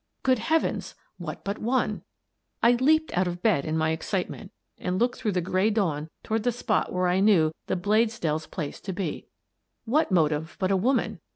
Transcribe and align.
Good 0.23 0.39
Heavens! 0.39 0.95
What 1.19 1.43
but 1.43 1.59
one? 1.59 2.01
I 2.63 2.71
leaped 2.71 3.15
out 3.15 3.27
of 3.27 3.43
bed 3.43 3.65
in 3.65 3.77
my 3.77 3.91
excitement 3.91 4.51
and 4.79 4.97
looked 4.97 5.19
through 5.19 5.33
the 5.33 5.41
gray 5.41 5.69
dawn 5.69 6.09
toward 6.23 6.41
the 6.41 6.51
spot 6.51 6.91
where 6.91 7.07
I 7.07 7.19
knew 7.19 7.53
the 7.67 7.75
Bladesdells' 7.75 8.49
place 8.49 8.81
to 8.81 8.93
be. 8.93 9.27
What 9.85 10.11
motive 10.11 10.55
but 10.59 10.71
a 10.71 10.75
woman? 10.75 11.19